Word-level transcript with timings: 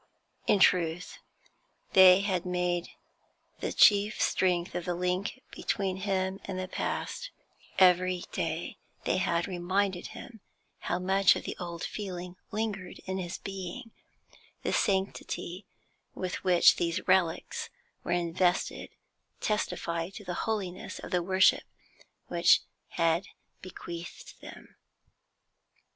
In 0.47 0.57
truth, 0.57 1.19
they 1.93 2.21
had 2.21 2.43
made 2.43 2.89
the 3.59 3.71
chief 3.71 4.19
strength 4.19 4.73
of 4.73 4.85
the 4.85 4.95
link 4.95 5.43
between 5.51 5.97
him 5.97 6.39
and 6.45 6.57
the 6.57 6.67
past; 6.67 7.29
every 7.77 8.23
day 8.31 8.79
they 9.03 9.17
had 9.17 9.47
reminded 9.47 10.07
him 10.17 10.41
how 10.79 10.97
much 10.97 11.35
of 11.35 11.43
the 11.43 11.55
old 11.59 11.83
feeling 11.83 12.35
lingered 12.49 12.97
in 13.05 13.19
his 13.19 13.37
being; 13.37 13.91
the 14.63 14.73
sanctity 14.73 15.67
with 16.15 16.43
which 16.43 16.77
these 16.77 17.07
relics 17.07 17.69
were 18.03 18.11
invested 18.11 18.89
testified 19.39 20.15
to 20.15 20.23
the 20.25 20.33
holiness 20.49 20.97
of 20.97 21.11
the 21.11 21.21
worship 21.21 21.65
which 22.25 22.61
had 22.93 23.27
bequeathed 23.61 24.41
them. 24.41 24.77